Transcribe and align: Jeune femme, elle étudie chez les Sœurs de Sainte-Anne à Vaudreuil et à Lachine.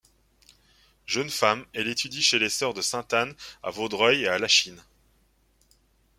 Jeune 1.05 1.29
femme, 1.29 1.63
elle 1.75 1.87
étudie 1.87 2.23
chez 2.23 2.39
les 2.39 2.49
Sœurs 2.49 2.73
de 2.73 2.81
Sainte-Anne 2.81 3.35
à 3.61 3.69
Vaudreuil 3.69 4.23
et 4.23 4.27
à 4.27 4.39
Lachine. 4.39 4.83